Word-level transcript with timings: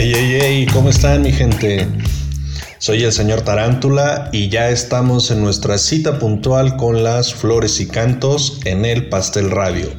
Hey, 0.00 0.12
hey, 0.14 0.38
hey, 0.40 0.66
¿cómo 0.72 0.90
están 0.90 1.22
mi 1.22 1.32
gente? 1.32 1.84
Soy 2.78 3.02
el 3.02 3.10
señor 3.10 3.40
Tarántula 3.40 4.30
y 4.32 4.48
ya 4.48 4.70
estamos 4.70 5.32
en 5.32 5.42
nuestra 5.42 5.76
cita 5.76 6.20
puntual 6.20 6.76
con 6.76 7.02
las 7.02 7.34
flores 7.34 7.80
y 7.80 7.88
cantos 7.88 8.60
en 8.64 8.84
el 8.84 9.08
Pastel 9.08 9.50
Radio. 9.50 9.90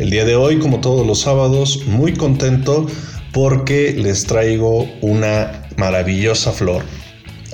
El 0.00 0.10
día 0.10 0.24
de 0.24 0.34
hoy, 0.34 0.58
como 0.58 0.80
todos 0.80 1.06
los 1.06 1.20
sábados, 1.20 1.86
muy 1.86 2.14
contento 2.14 2.88
porque 3.32 3.94
les 3.96 4.24
traigo 4.24 4.88
una 5.02 5.68
maravillosa 5.76 6.50
flor. 6.50 6.84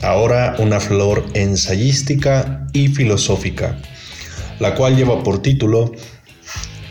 Ahora 0.00 0.57
una 0.59 0.80
flor 0.80 1.23
ensayística 1.34 2.66
y 2.73 2.89
filosófica, 2.89 3.79
la 4.59 4.75
cual 4.75 4.96
lleva 4.96 5.23
por 5.23 5.43
título 5.43 5.93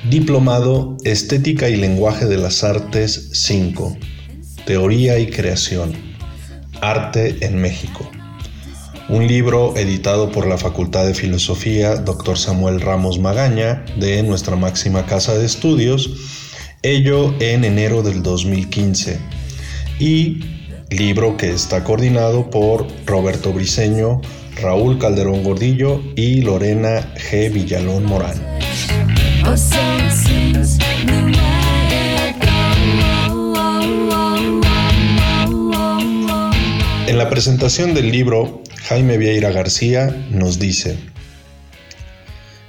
Diplomado 0.08 0.98
Estética 1.04 1.68
y 1.68 1.78
Lenguaje 1.78 2.28
de 2.28 2.38
las 2.38 2.64
Artes 2.64 3.30
5. 3.34 3.98
Teoría 4.66 5.20
y 5.20 5.28
Creación. 5.28 5.94
Arte 6.82 7.46
en 7.46 7.60
México. 7.62 8.10
Un 9.10 9.28
libro 9.28 9.76
editado 9.76 10.32
por 10.32 10.48
la 10.48 10.58
Facultad 10.58 11.06
de 11.06 11.14
Filosofía 11.14 11.96
Dr. 11.96 12.38
Samuel 12.38 12.80
Ramos 12.80 13.20
Magaña 13.20 13.84
de 13.98 14.24
nuestra 14.24 14.56
máxima 14.56 15.06
casa 15.06 15.38
de 15.38 15.46
estudios, 15.46 16.10
ello 16.82 17.34
en 17.40 17.66
enero 17.66 18.04
del 18.04 18.24
2015. 18.24 19.20
Y 20.00 20.40
libro 20.90 21.38
que 21.38 21.50
está 21.50 21.84
coordinado 21.84 22.50
por 22.50 22.88
Roberto 23.06 23.52
Briceño, 23.52 24.22
Raúl 24.62 24.98
Calderón 24.98 25.44
Gordillo 25.44 26.02
y 26.16 26.42
Lorena 26.42 27.14
G. 27.16 27.52
Villalón 27.52 28.06
Morán. 28.06 28.40
En 37.12 37.18
la 37.18 37.30
presentación 37.30 37.94
del 37.94 38.10
libro, 38.10 38.64
Jaime 38.84 39.18
Vieira 39.18 39.52
García 39.52 40.16
nos 40.30 40.60
dice, 40.60 40.96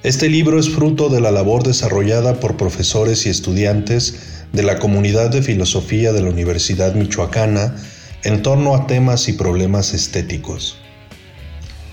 Este 0.03 0.29
libro 0.29 0.59
es 0.59 0.69
fruto 0.69 1.11
de 1.11 1.21
la 1.21 1.31
labor 1.31 1.63
desarrollada 1.63 2.41
por 2.41 2.57
profesores 2.57 3.25
y 3.25 3.29
estudiantes 3.29 4.17
de 4.53 4.65
la 4.65 4.81
comunidad 4.81 5.31
de 5.31 5.43
filosofía 5.43 6.13
de 6.13 6.23
la 6.23 6.31
Universidad 6.31 6.97
Michoacana 6.97 7.77
en 8.25 8.43
torno 8.43 8.75
a 8.75 8.89
temas 8.89 9.29
y 9.29 9.35
problemas 9.35 9.95
estéticos. 9.95 10.77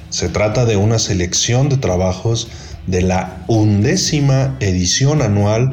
Se 0.09 0.28
trata 0.28 0.66
de 0.66 0.75
una 0.75 0.97
selección 0.97 1.69
de 1.69 1.78
trabajos 1.78 2.47
de 2.88 3.03
la 3.03 3.44
undécima 3.45 4.58
edición 4.59 5.22
anual 5.22 5.69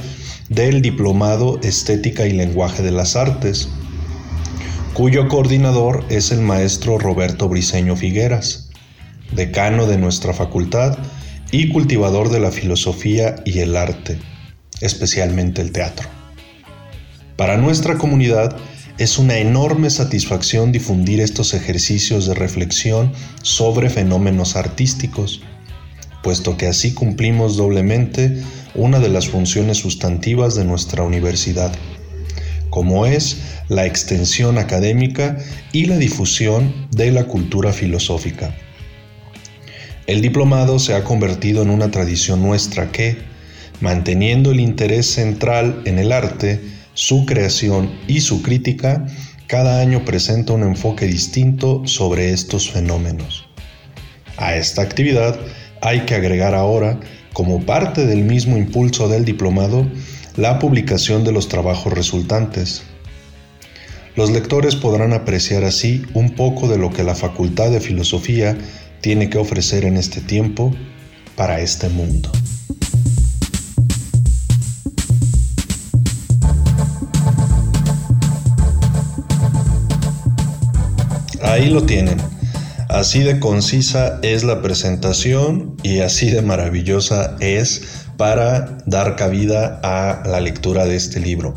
del 0.51 0.83
Diplomado 0.83 1.59
Estética 1.63 2.27
y 2.27 2.33
Lenguaje 2.33 2.83
de 2.83 2.91
las 2.91 3.17
Artes, 3.17 3.71
cuyo 4.97 5.29
coordinador 5.29 6.07
es 6.09 6.33
el 6.33 6.41
maestro 6.41 6.97
Roberto 6.97 7.51
Briceño 7.51 7.97
Figueras, 7.97 8.71
decano 9.31 9.87
de 9.87 9.99
nuestra 9.99 10.33
facultad 10.33 10.97
y 11.53 11.69
cultivador 11.69 12.31
de 12.31 12.41
la 12.41 12.51
filosofía 12.51 13.35
y 13.45 13.59
el 13.59 13.77
arte, 13.77 14.19
especialmente 14.81 15.61
el 15.61 15.71
teatro. 15.71 16.09
Para 17.37 17.59
nuestra 17.59 17.99
comunidad 17.99 18.57
es 18.97 19.19
una 19.19 19.37
enorme 19.37 19.91
satisfacción 19.91 20.73
difundir 20.73 21.21
estos 21.21 21.53
ejercicios 21.53 22.27
de 22.27 22.33
reflexión 22.33 23.13
sobre 23.43 23.91
fenómenos 23.91 24.57
artísticos, 24.57 25.43
puesto 26.23 26.57
que 26.57 26.69
así 26.69 26.95
cumplimos 26.95 27.59
doblemente 27.59 28.43
una 28.75 28.99
de 28.99 29.11
las 29.11 29.29
funciones 29.29 29.77
sustantivas 29.77 30.55
de 30.55 30.65
nuestra 30.65 31.03
universidad 31.03 31.71
como 32.77 33.07
es 33.07 33.39
la 33.71 33.87
extensión 33.87 34.59
académica 34.59 35.39
y 35.73 35.87
la 35.87 35.97
difusión 35.97 36.75
de 36.91 37.11
la 37.11 37.25
cultura 37.25 37.73
filosófica. 37.73 38.55
El 40.07 40.21
diplomado 40.21 40.79
se 40.79 40.93
ha 40.93 41.03
convertido 41.03 41.63
en 41.63 41.71
una 41.71 41.91
tradición 41.91 42.43
nuestra 42.43 42.93
que, 42.93 43.17
manteniendo 43.81 44.51
el 44.51 44.61
interés 44.61 45.07
central 45.07 45.81
en 45.87 45.99
el 45.99 46.13
arte, 46.13 46.61
su 46.93 47.25
creación 47.25 47.99
y 48.09 48.21
su 48.21 48.43
crítica, 48.43 49.07
cada 49.47 49.81
año 49.81 50.05
presenta 50.05 50.53
un 50.53 50.63
enfoque 50.63 51.07
distinto 51.07 51.81
sobre 51.87 52.35
estos 52.35 52.71
fenómenos. 52.71 53.49
A 54.37 54.55
esta 54.55 54.83
actividad 54.83 55.41
hay 55.81 56.01
que 56.01 56.15
agregar 56.15 56.55
ahora, 56.55 57.01
como 57.33 57.65
parte 57.65 58.05
del 58.05 58.23
mismo 58.23 58.59
impulso 58.59 59.09
del 59.09 59.25
diplomado, 59.25 59.87
la 60.37 60.59
publicación 60.59 61.25
de 61.25 61.33
los 61.33 61.49
trabajos 61.49 61.93
resultantes. 61.93 62.83
Los 64.17 64.31
lectores 64.31 64.77
podrán 64.77 65.13
apreciar 65.13 65.65
así 65.65 66.05
un 66.15 66.35
poco 66.35 66.69
de 66.69 66.79
lo 66.79 66.91
que 66.91 67.05
la 67.05 67.15
Facultad 67.15 67.71
de 67.71 67.81
Filosofía 67.81 68.57
tiene 69.01 69.31
que 69.31 69.39
ofrecer 69.39 69.85
en 69.85 69.97
este 69.97 70.21
tiempo 70.21 70.75
para 71.37 71.61
este 71.61 71.89
mundo. 71.89 72.31
Ahí 81.43 81.71
lo 81.71 81.85
tienen. 81.85 82.19
Así 82.89 83.21
de 83.21 83.41
concisa 83.41 84.21
es 84.23 84.45
la 84.45 84.63
presentación 84.63 85.77
y 85.83 86.01
así 86.01 86.31
de 86.31 86.43
maravillosa 86.43 87.37
es 87.41 87.96
para 88.17 88.79
dar 88.87 89.17
cabida 89.17 89.81
a 89.83 90.27
la 90.27 90.41
lectura 90.41 90.87
de 90.87 90.97
este 90.97 91.21
libro. 91.21 91.55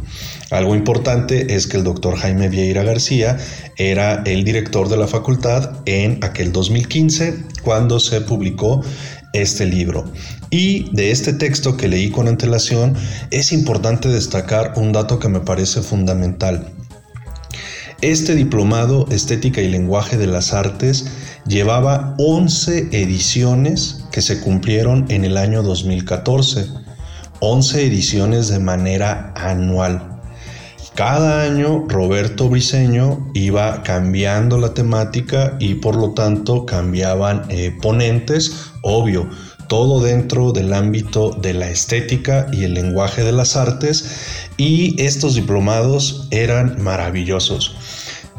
Algo 0.51 0.75
importante 0.75 1.55
es 1.55 1.67
que 1.67 1.77
el 1.77 1.83
doctor 1.83 2.17
Jaime 2.17 2.49
Vieira 2.49 2.83
García 2.83 3.37
era 3.77 4.23
el 4.25 4.43
director 4.43 4.89
de 4.89 4.97
la 4.97 5.07
facultad 5.07 5.71
en 5.85 6.23
aquel 6.23 6.51
2015 6.51 7.35
cuando 7.63 7.99
se 7.99 8.21
publicó 8.21 8.83
este 9.33 9.65
libro. 9.65 10.11
Y 10.49 10.89
de 10.95 11.11
este 11.11 11.33
texto 11.33 11.77
que 11.77 11.87
leí 11.87 12.09
con 12.09 12.27
antelación 12.27 12.95
es 13.29 13.51
importante 13.51 14.09
destacar 14.09 14.73
un 14.75 14.91
dato 14.91 15.19
que 15.19 15.29
me 15.29 15.39
parece 15.39 15.81
fundamental. 15.81 16.73
Este 18.01 18.33
diplomado 18.33 19.07
Estética 19.11 19.61
y 19.61 19.67
Lenguaje 19.67 20.17
de 20.17 20.27
las 20.27 20.53
Artes 20.53 21.05
llevaba 21.45 22.15
11 22.17 22.89
ediciones 22.91 24.05
que 24.11 24.21
se 24.21 24.41
cumplieron 24.41 25.05
en 25.09 25.25
el 25.25 25.37
año 25.37 25.63
2014. 25.63 26.67
11 27.41 27.85
ediciones 27.85 28.49
de 28.49 28.59
manera 28.59 29.33
anual. 29.35 30.21
Cada 30.95 31.43
año 31.43 31.85
Roberto 31.87 32.49
Briceño 32.49 33.31
iba 33.33 33.83
cambiando 33.83 34.57
la 34.57 34.73
temática 34.73 35.55
y 35.57 35.75
por 35.75 35.95
lo 35.95 36.11
tanto 36.11 36.65
cambiaban 36.65 37.45
eh, 37.47 37.73
ponentes, 37.81 38.71
obvio, 38.81 39.29
todo 39.69 40.01
dentro 40.01 40.51
del 40.51 40.73
ámbito 40.73 41.29
de 41.31 41.53
la 41.53 41.69
estética 41.69 42.47
y 42.51 42.65
el 42.65 42.73
lenguaje 42.73 43.23
de 43.23 43.31
las 43.31 43.55
artes 43.55 44.49
y 44.57 45.01
estos 45.01 45.35
diplomados 45.35 46.27
eran 46.31 46.83
maravillosos. 46.83 47.77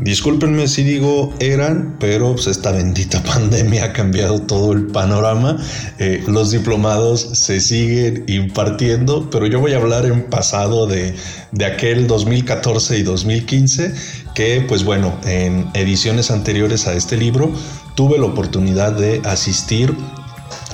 Discúlpenme 0.00 0.66
si 0.66 0.82
digo 0.82 1.34
eran, 1.40 1.96
pero 2.00 2.32
pues, 2.32 2.46
esta 2.46 2.72
bendita 2.72 3.22
pandemia 3.24 3.84
ha 3.84 3.92
cambiado 3.92 4.40
todo 4.40 4.72
el 4.72 4.86
panorama. 4.86 5.58
Eh, 5.98 6.24
los 6.26 6.50
diplomados 6.50 7.20
se 7.20 7.60
siguen 7.60 8.24
impartiendo, 8.26 9.28
pero 9.30 9.46
yo 9.46 9.60
voy 9.60 9.74
a 9.74 9.76
hablar 9.76 10.06
en 10.06 10.22
pasado 10.22 10.86
de, 10.86 11.14
de 11.52 11.64
aquel 11.66 12.06
2014 12.06 12.98
y 12.98 13.02
2015, 13.02 13.94
que 14.34 14.64
pues 14.66 14.84
bueno, 14.84 15.14
en 15.26 15.68
ediciones 15.74 16.30
anteriores 16.30 16.86
a 16.86 16.94
este 16.94 17.18
libro 17.18 17.52
tuve 17.94 18.18
la 18.18 18.24
oportunidad 18.24 18.92
de 18.92 19.20
asistir 19.26 19.94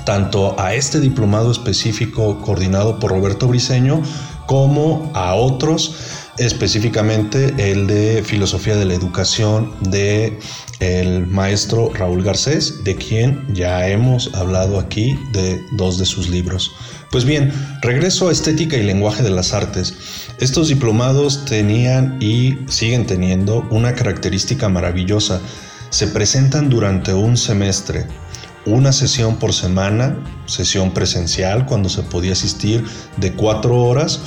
tanto 0.04 0.54
a 0.60 0.74
este 0.74 1.00
diplomado 1.00 1.50
específico 1.50 2.40
coordinado 2.42 3.00
por 3.00 3.10
Roberto 3.10 3.48
Briceño 3.48 4.02
como 4.46 5.10
a 5.14 5.34
otros 5.34 5.96
específicamente 6.38 7.54
el 7.58 7.86
de 7.86 8.22
Filosofía 8.24 8.76
de 8.76 8.84
la 8.84 8.94
Educación 8.94 9.72
de 9.80 10.38
el 10.80 11.26
maestro 11.26 11.90
Raúl 11.94 12.22
Garcés, 12.22 12.84
de 12.84 12.96
quien 12.96 13.46
ya 13.54 13.88
hemos 13.88 14.34
hablado 14.34 14.78
aquí 14.78 15.18
de 15.32 15.60
dos 15.72 15.98
de 15.98 16.06
sus 16.06 16.28
libros. 16.28 16.72
Pues 17.10 17.24
bien, 17.24 17.52
regreso 17.82 18.28
a 18.28 18.32
Estética 18.32 18.76
y 18.76 18.82
Lenguaje 18.82 19.22
de 19.22 19.30
las 19.30 19.54
Artes. 19.54 19.94
Estos 20.38 20.68
diplomados 20.68 21.44
tenían 21.44 22.18
y 22.20 22.58
siguen 22.68 23.06
teniendo 23.06 23.66
una 23.70 23.94
característica 23.94 24.68
maravillosa. 24.68 25.40
Se 25.90 26.08
presentan 26.08 26.68
durante 26.68 27.14
un 27.14 27.36
semestre, 27.36 28.06
una 28.66 28.92
sesión 28.92 29.36
por 29.36 29.54
semana, 29.54 30.18
sesión 30.46 30.92
presencial 30.92 31.64
cuando 31.64 31.88
se 31.88 32.02
podía 32.02 32.32
asistir 32.32 32.84
de 33.16 33.32
cuatro 33.32 33.76
horas 33.78 34.20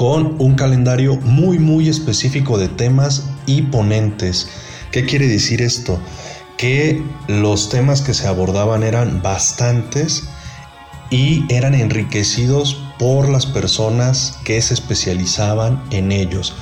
con 0.00 0.36
un 0.38 0.54
calendario 0.54 1.16
muy 1.16 1.58
muy 1.58 1.90
específico 1.90 2.56
de 2.56 2.68
temas 2.68 3.28
y 3.44 3.60
ponentes. 3.60 4.48
¿Qué 4.92 5.04
quiere 5.04 5.26
decir 5.26 5.60
esto? 5.60 6.00
Que 6.56 7.02
los 7.28 7.68
temas 7.68 8.00
que 8.00 8.14
se 8.14 8.26
abordaban 8.26 8.82
eran 8.82 9.20
bastantes 9.20 10.24
y 11.10 11.44
eran 11.52 11.74
enriquecidos 11.74 12.82
por 12.98 13.28
las 13.28 13.44
personas 13.44 14.38
que 14.42 14.62
se 14.62 14.72
especializaban 14.72 15.84
en 15.90 16.12
ellos. 16.12 16.54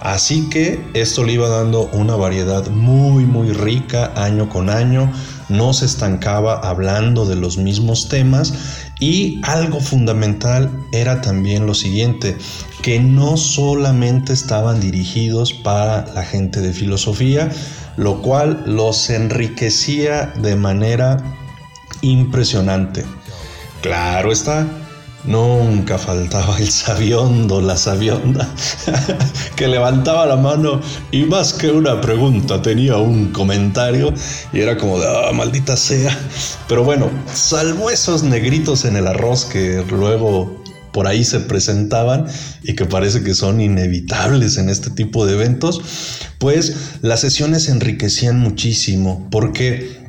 Así 0.00 0.48
que 0.48 0.80
esto 0.94 1.24
le 1.24 1.32
iba 1.32 1.48
dando 1.48 1.88
una 1.94 2.14
variedad 2.14 2.68
muy 2.68 3.24
muy 3.24 3.50
rica 3.50 4.12
año 4.14 4.48
con 4.48 4.70
año, 4.70 5.10
no 5.48 5.72
se 5.72 5.86
estancaba 5.86 6.60
hablando 6.60 7.26
de 7.26 7.34
los 7.34 7.58
mismos 7.58 8.08
temas 8.08 8.83
y 9.00 9.40
algo 9.42 9.80
fundamental 9.80 10.70
era 10.92 11.20
también 11.20 11.66
lo 11.66 11.74
siguiente, 11.74 12.36
que 12.82 13.00
no 13.00 13.36
solamente 13.36 14.32
estaban 14.32 14.80
dirigidos 14.80 15.52
para 15.52 16.06
la 16.14 16.22
gente 16.24 16.60
de 16.60 16.72
filosofía, 16.72 17.50
lo 17.96 18.22
cual 18.22 18.62
los 18.66 19.10
enriquecía 19.10 20.32
de 20.36 20.56
manera 20.56 21.16
impresionante. 22.02 23.04
Claro 23.82 24.32
está, 24.32 24.66
Nunca 25.26 25.96
faltaba 25.96 26.58
el 26.58 26.68
sabiondo, 26.68 27.62
la 27.62 27.78
sabionda, 27.78 28.46
que 29.56 29.68
levantaba 29.68 30.26
la 30.26 30.36
mano 30.36 30.82
y 31.10 31.22
más 31.22 31.54
que 31.54 31.70
una 31.70 32.00
pregunta 32.00 32.60
tenía 32.60 32.98
un 32.98 33.32
comentario 33.32 34.12
y 34.52 34.60
era 34.60 34.76
como 34.76 35.00
de, 35.00 35.06
ah, 35.06 35.32
maldita 35.32 35.78
sea. 35.78 36.16
Pero 36.68 36.84
bueno, 36.84 37.10
salvo 37.32 37.88
esos 37.88 38.22
negritos 38.22 38.84
en 38.84 38.96
el 38.96 39.06
arroz 39.06 39.46
que 39.46 39.82
luego 39.90 40.62
por 40.92 41.08
ahí 41.08 41.24
se 41.24 41.40
presentaban 41.40 42.26
y 42.62 42.74
que 42.74 42.84
parece 42.84 43.24
que 43.24 43.34
son 43.34 43.60
inevitables 43.60 44.58
en 44.58 44.68
este 44.68 44.90
tipo 44.90 45.26
de 45.26 45.34
eventos, 45.34 45.80
pues 46.38 46.98
las 47.02 47.20
sesiones 47.20 47.64
se 47.64 47.72
enriquecían 47.72 48.38
muchísimo 48.38 49.26
porque 49.30 50.04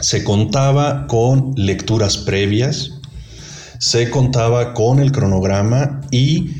se 0.00 0.22
contaba 0.22 1.06
con 1.08 1.52
lecturas 1.56 2.16
previas, 2.16 2.99
se 3.80 4.10
contaba 4.10 4.74
con 4.74 5.00
el 5.00 5.10
cronograma 5.10 6.02
y 6.10 6.50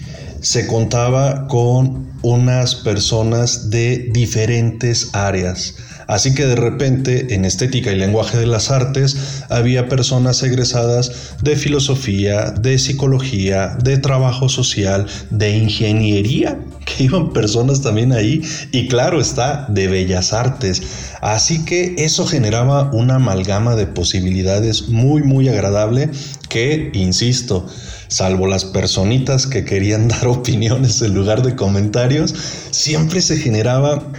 se 0.41 0.67
contaba 0.67 1.47
con 1.49 2.09
unas 2.23 2.75
personas 2.77 3.69
de 3.69 4.09
diferentes 4.11 5.11
áreas. 5.13 5.75
Así 6.07 6.35
que 6.35 6.47
de 6.47 6.57
repente 6.57 7.35
en 7.35 7.45
estética 7.45 7.93
y 7.93 7.97
lenguaje 7.97 8.39
de 8.39 8.47
las 8.47 8.71
artes 8.71 9.45
había 9.49 9.89
personas 9.89 10.43
egresadas 10.43 11.37
de 11.43 11.55
filosofía, 11.57 12.51
de 12.51 12.79
psicología, 12.79 13.77
de 13.81 13.99
trabajo 13.99 14.49
social, 14.49 15.07
de 15.29 15.57
ingeniería, 15.57 16.59
que 16.87 17.05
iban 17.05 17.33
personas 17.33 17.83
también 17.83 18.13
ahí, 18.13 18.43
y 18.73 18.89
claro 18.89 19.21
está, 19.21 19.67
de 19.69 19.87
bellas 19.87 20.33
artes. 20.33 20.83
Así 21.21 21.65
que 21.65 21.95
eso 21.99 22.27
generaba 22.27 22.91
una 22.93 23.17
amalgama 23.17 23.77
de 23.77 23.87
posibilidades 23.87 24.89
muy, 24.89 25.23
muy 25.23 25.49
agradable 25.49 26.11
que, 26.51 26.91
insisto, 26.93 27.67
salvo 28.09 28.47
las 28.47 28.67
personitas 28.67 29.47
que 29.47 29.65
querían 29.65 30.09
dar 30.09 30.27
opiniones 30.27 31.01
en 31.01 31.15
lugar 31.15 31.43
de 31.43 31.57
comentarios, 31.57 32.35
siempre 32.71 33.23
se 33.23 33.39
generaba 33.39 34.13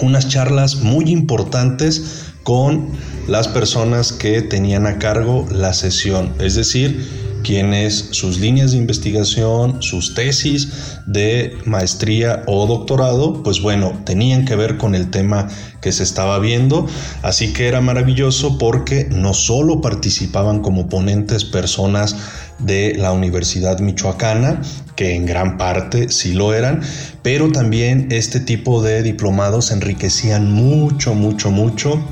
unas 0.00 0.28
charlas 0.28 0.76
muy 0.76 1.10
importantes 1.10 2.30
con 2.44 2.88
las 3.26 3.48
personas 3.48 4.12
que 4.12 4.40
tenían 4.42 4.86
a 4.86 4.98
cargo 4.98 5.46
la 5.50 5.72
sesión, 5.74 6.32
es 6.38 6.54
decir, 6.54 7.06
quienes 7.42 8.08
sus 8.12 8.38
líneas 8.38 8.72
de 8.72 8.78
investigación, 8.78 9.82
sus 9.82 10.14
tesis 10.14 11.00
de 11.06 11.56
maestría 11.64 12.42
o 12.46 12.66
doctorado, 12.66 13.42
pues 13.42 13.60
bueno, 13.60 13.92
tenían 14.04 14.44
que 14.44 14.56
ver 14.56 14.76
con 14.76 14.94
el 14.94 15.10
tema 15.10 15.48
que 15.80 15.92
se 15.92 16.02
estaba 16.02 16.38
viendo, 16.38 16.86
así 17.22 17.52
que 17.52 17.68
era 17.68 17.80
maravilloso 17.80 18.58
porque 18.58 19.08
no 19.10 19.34
solo 19.34 19.80
participaban 19.80 20.60
como 20.60 20.88
ponentes 20.88 21.44
personas 21.44 22.16
de 22.58 22.94
la 22.96 23.12
Universidad 23.12 23.80
Michoacana, 23.80 24.60
que 24.96 25.14
en 25.14 25.26
gran 25.26 25.56
parte 25.56 26.10
sí 26.10 26.32
lo 26.32 26.52
eran, 26.52 26.82
pero 27.22 27.50
también 27.50 28.08
este 28.10 28.40
tipo 28.40 28.82
de 28.82 29.02
diplomados 29.02 29.70
enriquecían 29.70 30.52
mucho, 30.52 31.14
mucho, 31.14 31.50
mucho 31.50 32.02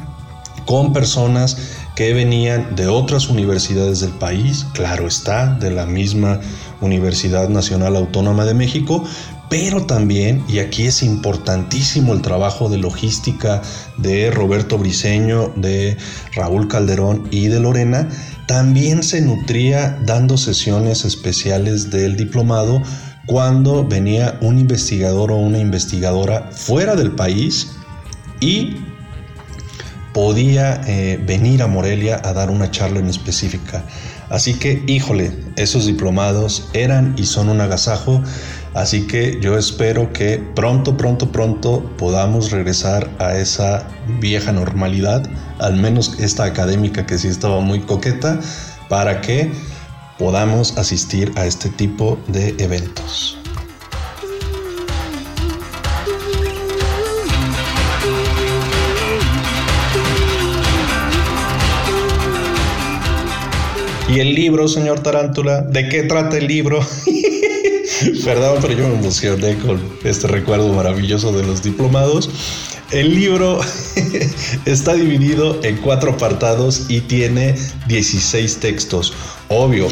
con 0.69 0.93
personas 0.93 1.57
que 1.99 2.15
venían 2.15 2.77
de 2.77 2.87
otras 2.87 3.29
universidades 3.29 3.99
del 3.99 4.13
país, 4.13 4.65
claro 4.73 5.09
está, 5.09 5.55
de 5.55 5.73
la 5.73 5.85
misma 5.85 6.39
Universidad 6.81 7.49
Nacional 7.49 7.97
Autónoma 7.97 8.45
de 8.45 8.55
México, 8.55 9.03
pero 9.51 9.85
también, 9.85 10.45
y 10.49 10.61
aquí 10.61 10.85
es 10.85 11.03
importantísimo 11.03 12.13
el 12.13 12.23
trabajo 12.23 12.69
de 12.69 12.79
logística 12.79 13.63
de 13.97 14.31
Roberto 14.31 14.79
Briceño, 14.79 15.53
de 15.57 15.97
Raúl 16.37 16.69
Calderón 16.69 17.27
y 17.33 17.49
de 17.49 17.59
Lorena, 17.59 18.09
también 18.47 19.03
se 19.03 19.21
nutría 19.21 19.99
dando 20.07 20.37
sesiones 20.37 21.05
especiales 21.05 21.91
del 21.91 22.17
diplomado 22.17 22.81
cuando 23.27 23.85
venía 23.85 24.39
un 24.41 24.61
investigador 24.61 25.33
o 25.33 25.37
una 25.37 25.59
investigadora 25.59 26.49
fuera 26.53 26.95
del 26.95 27.11
país 27.11 27.73
y 28.41 28.77
podía 30.19 30.81
eh, 30.89 31.17
venir 31.25 31.63
a 31.63 31.69
Morelia 31.69 32.21
a 32.25 32.33
dar 32.33 32.51
una 32.51 32.73
charla 32.73 32.99
en 32.99 33.07
específica. 33.07 33.85
Así 34.31 34.55
que, 34.55 34.83
híjole, 34.89 35.31
esos 35.55 35.87
diplomados 35.87 36.71
eran 36.73 37.15
y 37.17 37.25
son 37.25 37.49
un 37.49 37.61
agasajo. 37.61 38.21
Así 38.75 39.07
que 39.07 39.39
yo 39.41 39.57
espero 39.57 40.13
que 40.13 40.43
pronto, 40.57 40.97
pronto, 40.97 41.31
pronto 41.31 41.89
podamos 41.97 42.51
regresar 42.51 43.09
a 43.21 43.37
esa 43.37 43.87
vieja 44.19 44.51
normalidad, 44.51 45.23
al 45.61 45.77
menos 45.77 46.19
esta 46.19 46.43
académica 46.43 47.07
que 47.07 47.17
sí 47.17 47.29
estaba 47.29 47.61
muy 47.61 47.79
coqueta, 47.79 48.41
para 48.89 49.21
que 49.21 49.53
podamos 50.19 50.77
asistir 50.79 51.31
a 51.37 51.47
este 51.47 51.69
tipo 51.69 52.19
de 52.27 52.57
eventos. 52.59 53.39
Y 64.09 64.21
el 64.21 64.35
libro, 64.35 64.69
señor 64.69 65.01
Tarántula, 65.01 65.61
¿de 65.61 65.87
qué 65.91 66.03
trata 66.05 66.39
el 66.39 66.47
libro? 66.47 66.81
Perdón, 68.25 68.59
pero 68.63 68.73
yo 68.73 68.89
me 68.89 68.95
emocioné 68.95 69.59
con 69.59 69.83
este 70.03 70.29
recuerdo 70.29 70.73
maravilloso 70.73 71.31
de 71.33 71.45
los 71.45 71.63
diplomados. 71.63 72.31
El 72.91 73.15
libro 73.15 73.61
está 74.65 74.95
dividido 74.95 75.61
en 75.63 75.77
cuatro 75.77 76.13
apartados 76.13 76.87
y 76.89 77.03
tiene 77.03 77.55
16 77.87 78.57
textos. 78.61 79.13
Obvio, 79.49 79.89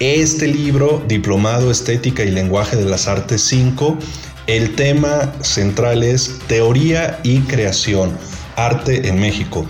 este 0.00 0.46
libro, 0.46 1.02
Diplomado 1.06 1.70
Estética 1.70 2.24
y 2.24 2.30
Lenguaje 2.30 2.76
de 2.76 2.86
las 2.86 3.06
Artes 3.06 3.42
5, 3.42 3.98
el 4.46 4.76
tema 4.76 5.34
central 5.42 6.04
es 6.04 6.38
Teoría 6.46 7.20
y 7.22 7.40
Creación, 7.40 8.16
Arte 8.56 9.08
en 9.08 9.20
México. 9.20 9.66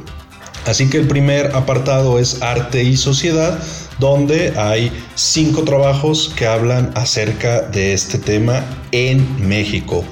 Así 0.67 0.89
que 0.89 0.99
el 0.99 1.09
primer 1.09 1.57
apartado 1.57 2.19
es 2.19 2.43
Arte 2.43 2.85
y 2.85 2.97
Sociedad, 2.97 3.59
donde 3.99 4.53
hay 4.57 4.93
cinco 5.15 5.63
trabajos 5.65 6.33
que 6.37 6.47
hablan 6.47 6.91
acerca 6.95 7.63
de 7.63 7.93
este 7.93 8.19
tema 8.19 8.65
en 8.93 9.49
México. 9.49 10.05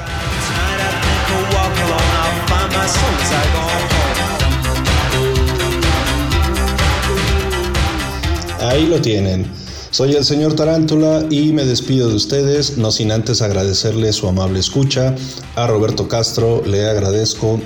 Ahí 8.69 8.85
lo 8.85 9.01
tienen. 9.01 9.47
Soy 9.89 10.13
el 10.13 10.23
señor 10.23 10.53
Tarántula 10.53 11.25
y 11.31 11.53
me 11.53 11.65
despido 11.65 12.07
de 12.07 12.13
ustedes, 12.13 12.77
no 12.77 12.91
sin 12.91 13.11
antes 13.11 13.41
agradecerle 13.41 14.13
su 14.13 14.27
amable 14.27 14.59
escucha. 14.59 15.15
A 15.55 15.65
Roberto 15.65 16.07
Castro 16.07 16.61
le 16.63 16.87
agradezco 16.87 17.59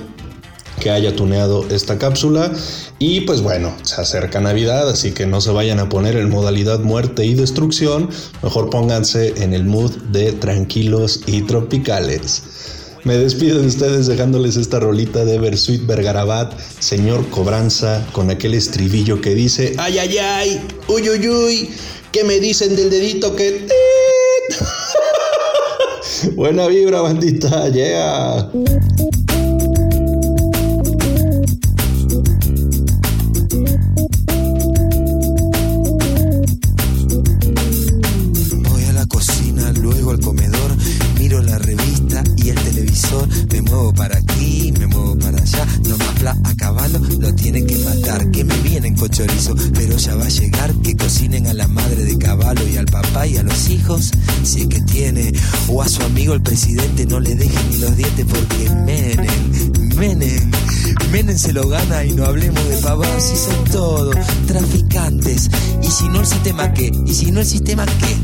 que 0.80 0.88
haya 0.90 1.14
tuneado 1.14 1.68
esta 1.68 1.98
cápsula. 1.98 2.50
Y 2.98 3.20
pues 3.20 3.42
bueno, 3.42 3.74
se 3.82 4.00
acerca 4.00 4.40
Navidad, 4.40 4.88
así 4.88 5.12
que 5.12 5.26
no 5.26 5.42
se 5.42 5.50
vayan 5.50 5.78
a 5.78 5.90
poner 5.90 6.16
en 6.16 6.30
modalidad 6.30 6.80
muerte 6.80 7.26
y 7.26 7.34
destrucción, 7.34 8.08
mejor 8.42 8.70
pónganse 8.70 9.42
en 9.42 9.52
el 9.52 9.66
mood 9.66 9.94
de 10.10 10.32
tranquilos 10.32 11.20
y 11.26 11.42
tropicales. 11.42 12.44
Me 13.04 13.18
despido 13.18 13.60
de 13.60 13.66
ustedes 13.66 14.06
dejándoles 14.06 14.56
esta 14.56 14.80
rolita 14.80 15.26
de 15.26 15.38
Versuit 15.38 15.86
Vergarabat, 15.86 16.58
Señor 16.78 17.28
Cobranza, 17.28 18.02
con 18.12 18.30
aquel 18.30 18.54
estribillo 18.54 19.20
que 19.20 19.34
dice, 19.34 19.74
ay, 19.76 19.98
ay, 19.98 20.16
ay, 20.16 20.66
uy, 20.88 21.10
uy, 21.10 21.28
uy, 21.28 21.70
¿qué 22.12 22.24
me 22.24 22.40
dicen 22.40 22.74
del 22.74 22.88
dedito 22.88 23.36
que... 23.36 23.68
Buena 26.34 26.66
vibra, 26.66 27.02
bandita, 27.02 27.68
yeah. 27.68 28.50
Se 61.36 61.52
lo 61.52 61.68
gana 61.68 62.04
y 62.04 62.12
no 62.12 62.24
hablemos 62.24 62.68
de 62.68 62.76
pavos, 62.76 63.06
si 63.18 63.36
son 63.36 63.64
todos 63.64 64.16
traficantes, 64.46 65.50
y 65.82 65.86
si 65.88 66.08
no 66.08 66.20
el 66.20 66.26
sistema 66.26 66.72
qué, 66.72 66.92
y 67.04 67.12
si 67.12 67.32
no 67.32 67.40
el 67.40 67.46
sistema 67.46 67.84
qué, 67.84 68.16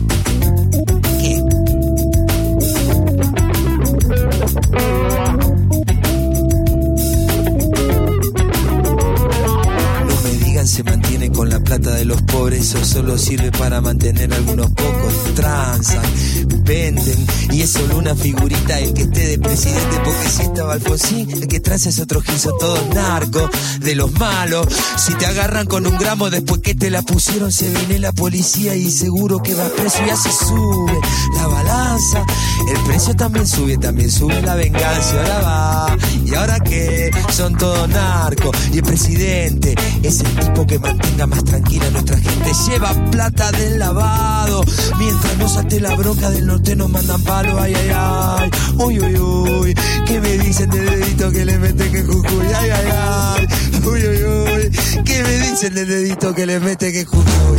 de 11.94 12.04
los 12.04 12.22
pobres, 12.22 12.60
eso 12.60 12.84
solo 12.84 13.18
sirve 13.18 13.50
para 13.52 13.80
mantener 13.80 14.32
algunos 14.32 14.70
pocos. 14.70 15.34
Transan, 15.34 16.02
venden, 16.64 17.26
y 17.50 17.62
es 17.62 17.70
solo 17.70 17.98
una 17.98 18.14
figurita 18.14 18.78
el 18.78 18.92
que 18.92 19.02
esté 19.02 19.26
de 19.26 19.38
presidente, 19.38 20.00
porque 20.04 20.28
si 20.28 20.42
estaba 20.42 20.72
Alfonsín, 20.74 21.30
el 21.30 21.48
que 21.48 21.60
transa 21.60 21.88
es 21.88 21.98
otro 22.00 22.20
giso, 22.20 22.52
todos 22.58 22.94
narcos, 22.94 23.50
de 23.80 23.94
los 23.94 24.12
malos. 24.12 24.66
Si 24.96 25.14
te 25.14 25.26
agarran 25.26 25.66
con 25.66 25.86
un 25.86 25.96
gramo 25.98 26.30
después 26.30 26.60
que 26.60 26.74
te 26.74 26.90
la 26.90 27.02
pusieron, 27.02 27.52
se 27.52 27.68
viene 27.70 27.98
la 27.98 28.12
policía 28.12 28.74
y 28.74 28.90
seguro 28.90 29.42
que 29.42 29.54
va 29.54 29.68
preso 29.68 29.98
y 30.06 30.10
así 30.10 30.28
sube 30.30 31.00
la 31.34 31.46
balanza. 31.46 32.24
El 32.68 32.82
precio 32.84 33.14
también 33.14 33.46
sube, 33.46 33.78
también 33.78 34.10
sube 34.10 34.40
la 34.42 34.54
venganza, 34.54 35.20
ahora 35.20 35.40
va. 35.40 35.96
¿Y 36.24 36.34
ahora 36.34 36.60
qué? 36.60 37.10
Son 37.32 37.56
todos 37.56 37.88
narcos. 37.88 38.56
Y 38.72 38.78
el 38.78 38.84
presidente 38.84 39.74
es 40.02 40.20
el 40.20 40.34
tipo 40.36 40.66
que 40.66 40.78
mantenga 40.78 41.26
más 41.26 41.44
nuestra 41.90 42.16
gente. 42.16 42.52
Lleva 42.68 42.92
plata 43.10 43.52
del 43.52 43.78
lavado. 43.78 44.64
Mientras 44.98 45.36
no 45.38 45.48
salte 45.48 45.80
la 45.80 45.94
bronca 45.94 46.30
del 46.30 46.46
norte 46.46 46.76
nos 46.76 46.90
mandan 46.90 47.22
palo. 47.22 47.60
Ay, 47.60 47.74
ay, 47.74 47.90
ay. 47.94 48.50
Uy, 48.76 49.00
uy, 49.00 49.18
uy. 49.18 49.74
¿Qué 50.06 50.20
me 50.20 50.38
dicen 50.38 50.70
del 50.70 50.86
dedito 50.86 51.30
que 51.30 51.44
le 51.44 51.58
meten 51.58 51.92
que 51.92 52.02
Jujuy? 52.02 52.46
Ay, 52.54 52.70
ay, 52.70 52.88
ay. 52.92 53.46
Uy, 53.84 54.06
uy, 54.06 54.24
uy. 54.24 54.70
¿Qué 55.04 55.22
me 55.22 55.48
dicen 55.48 55.74
del 55.74 55.88
dedito 55.88 56.34
que 56.34 56.46
le 56.46 56.60
meten 56.60 56.92
que 56.92 57.04
Jujuy? 57.04 57.58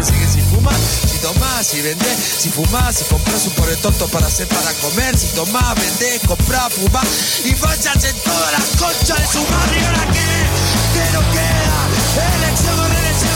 compras 3.09 3.45
un 3.47 3.53
pobre 3.53 3.75
tonto 3.77 4.07
para 4.09 4.27
hacer 4.27 4.47
para 4.47 4.71
comer, 4.75 5.17
si 5.17 5.27
tomás, 5.27 5.75
vendés, 5.75 6.21
comprás, 6.27 6.73
fumás 6.73 7.05
y 7.43 7.55
vayas 7.55 8.03
en 8.03 8.15
todas 8.19 8.51
las 8.51 8.67
conchas 8.77 9.19
de 9.19 9.27
su 9.27 9.39
madre. 9.51 9.79
¿Y 9.79 9.85
ahora 9.85 10.07
qué? 10.13 10.19
¿Qué 10.93 11.11
no 11.13 11.21
queda? 11.31 12.35
Elección 12.37 12.79
o 12.79 12.87
reelección 12.87 13.30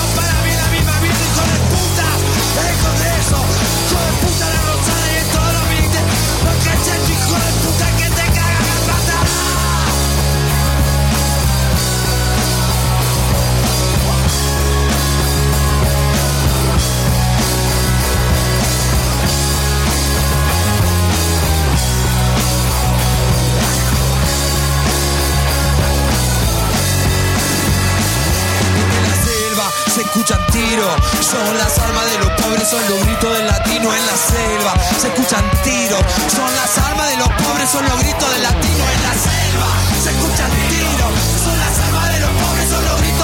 Son 30.76 31.58
las 31.58 31.80
armas 31.80 32.06
de 32.12 32.18
los 32.20 32.30
pobres, 32.32 32.68
son 32.68 32.82
los 32.90 33.00
gritos 33.06 33.38
del 33.38 33.48
latino 33.48 33.94
en 33.94 34.06
la 34.06 34.18
selva. 34.18 34.74
Se 35.00 35.08
escuchan 35.08 35.50
tiros. 35.64 36.04
Son 36.36 36.54
las 36.54 36.78
armas 36.78 37.08
de 37.12 37.18
los 37.18 37.30
pobres, 37.30 37.70
son 37.70 37.86
los 37.86 37.98
gritos 38.00 38.30
del 38.34 38.44
latino 38.44 38.84
en 38.84 39.04
la 39.04 39.14
selva. 39.14 39.68
Se 40.04 40.10
escuchan 40.10 40.52
tiros. 40.68 41.12
Son 41.46 41.58
las 41.58 41.80
armas 41.80 42.10
de 42.12 42.20
los 42.20 42.30
pobres, 42.30 42.70
son 42.70 42.84
los 42.84 42.98
gritos 43.00 43.15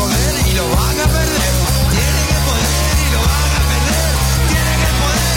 poder 0.00 0.34
y 0.46 0.52
lo 0.54 0.68
van 0.70 1.00
a 1.00 1.06
perder. 1.06 1.52
Tiene 1.94 2.22
que 2.30 2.38
poder 2.48 2.94
y 3.04 3.08
lo 3.14 3.20
van 3.30 3.52
a 3.58 3.62
perder. 3.70 4.12
Tiene 4.48 4.72
que 4.82 4.90
poder. 5.00 5.29